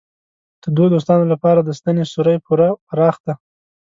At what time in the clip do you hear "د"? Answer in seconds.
0.63-0.65, 1.63-1.69